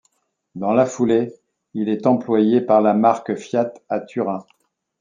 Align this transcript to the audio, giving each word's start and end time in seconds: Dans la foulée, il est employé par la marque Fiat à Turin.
Dans 0.55 0.73
la 0.73 0.87
foulée, 0.87 1.31
il 1.75 1.87
est 1.87 2.07
employé 2.07 2.59
par 2.61 2.81
la 2.81 2.95
marque 2.95 3.35
Fiat 3.35 3.71
à 3.87 3.99
Turin. 3.99 4.43